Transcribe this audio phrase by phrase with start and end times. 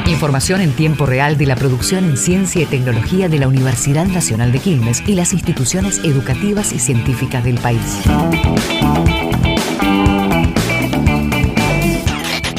[0.08, 4.52] Información en tiempo real de la producción en ciencia y tecnología de la Universidad Nacional
[4.52, 8.02] de Quilmes y las instituciones educativas y científicas del país.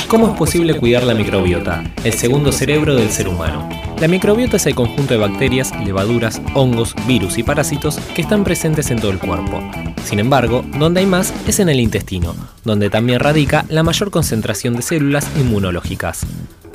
[0.08, 3.68] ¿Cómo es posible cuidar la microbiota, el segundo cerebro del ser humano?
[4.00, 8.90] La microbiota es el conjunto de bacterias, levaduras, hongos, virus y parásitos que están presentes
[8.90, 9.62] en todo el cuerpo.
[10.04, 14.76] Sin embargo, donde hay más es en el intestino, donde también radica la mayor concentración
[14.76, 16.26] de células inmunológicas.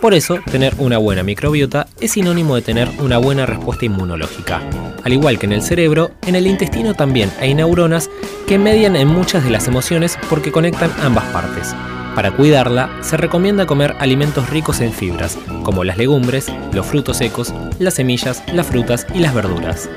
[0.02, 4.59] Por eso, tener una buena microbiota es sinónimo de tener una buena respuesta inmunológica.
[5.03, 8.09] Al igual que en el cerebro, en el intestino también hay neuronas
[8.47, 11.75] que median en muchas de las emociones porque conectan ambas partes.
[12.15, 17.53] Para cuidarla, se recomienda comer alimentos ricos en fibras, como las legumbres, los frutos secos,
[17.79, 19.89] las semillas, las frutas y las verduras.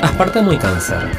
[0.00, 1.10] Aspartamo y cáncer.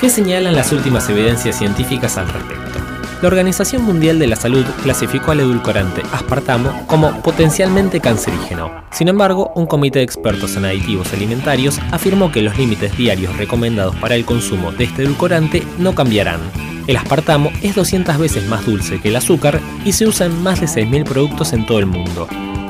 [0.00, 2.80] ¿Qué señalan las últimas evidencias científicas al respecto?
[3.20, 8.72] La Organización Mundial de la Salud clasificó al edulcorante aspartamo como potencialmente cancerígeno.
[8.90, 13.94] Sin embargo, un comité de expertos en aditivos alimentarios afirmó que los límites diarios recomendados
[13.96, 16.40] para el consumo de este edulcorante no cambiarán.
[16.86, 20.60] El aspartamo es 200 veces más dulce que el azúcar y se usa en más
[20.60, 22.26] de 6.000 productos en todo el mundo,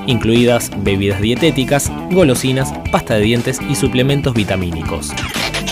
[0.06, 5.10] incluidas bebidas dietéticas, golosinas, pasta de dientes y suplementos vitamínicos.